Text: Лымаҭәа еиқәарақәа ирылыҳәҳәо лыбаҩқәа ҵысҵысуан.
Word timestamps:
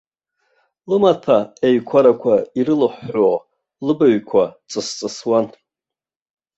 Лымаҭәа 0.89 1.37
еиқәарақәа 1.67 2.33
ирылыҳәҳәо 2.59 3.31
лыбаҩқәа 3.85 4.43
ҵысҵысуан. 4.69 5.45